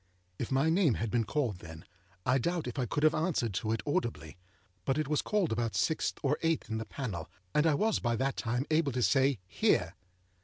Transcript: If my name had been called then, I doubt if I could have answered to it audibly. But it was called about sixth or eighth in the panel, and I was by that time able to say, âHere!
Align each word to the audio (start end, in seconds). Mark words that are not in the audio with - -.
If 0.39 0.51
my 0.51 0.71
name 0.71 0.95
had 0.95 1.11
been 1.11 1.25
called 1.25 1.59
then, 1.59 1.85
I 2.25 2.39
doubt 2.39 2.65
if 2.65 2.79
I 2.79 2.87
could 2.87 3.03
have 3.03 3.13
answered 3.13 3.53
to 3.53 3.71
it 3.71 3.83
audibly. 3.85 4.35
But 4.83 4.97
it 4.97 5.07
was 5.07 5.21
called 5.21 5.51
about 5.51 5.75
sixth 5.75 6.17
or 6.23 6.39
eighth 6.41 6.71
in 6.71 6.79
the 6.79 6.85
panel, 6.85 7.29
and 7.53 7.67
I 7.67 7.75
was 7.75 7.99
by 7.99 8.15
that 8.15 8.35
time 8.35 8.65
able 8.71 8.93
to 8.93 9.03
say, 9.03 9.37
âHere! 9.61 9.91